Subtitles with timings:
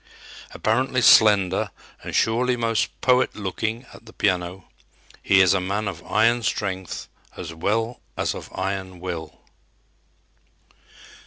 [0.49, 1.69] Apparently slender
[2.01, 4.67] and surely most poet looking at the piano,
[5.21, 9.39] he is a man of iron strength as well as of iron will.